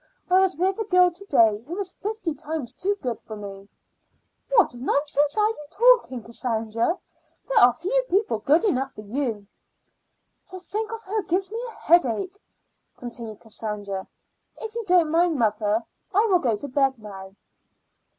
"I 0.31 0.39
was 0.39 0.57
with 0.57 0.79
a 0.79 0.83
girl 0.85 1.11
to 1.11 1.25
day 1.25 1.61
who 1.67 1.77
is 1.77 1.91
fifty 1.93 2.33
times 2.33 2.71
too 2.71 2.95
good 3.03 3.21
for 3.21 3.35
me." 3.35 3.69
"What 4.49 4.73
nonsense 4.73 5.35
you 5.37 5.43
are 5.43 5.67
talking, 5.69 6.23
Cassandra! 6.23 6.97
There 7.47 7.59
are 7.59 7.71
few 7.75 8.03
people 8.09 8.39
good 8.39 8.63
enough 8.63 8.93
for 8.93 9.01
you." 9.01 9.45
"To 10.47 10.57
think 10.59 10.91
of 10.91 11.03
her 11.03 11.21
gives 11.21 11.51
me 11.51 11.61
a 11.67 11.73
headache," 11.75 12.39
continued 12.97 13.41
Cassandra. 13.41 14.07
"If 14.57 14.73
you 14.73 14.83
don't 14.87 15.11
mind, 15.11 15.37
mother, 15.37 15.83
I 16.15 16.25
will 16.25 16.39
go 16.39 16.55
to 16.57 16.67
bed 16.67 16.97
now." 16.97 17.35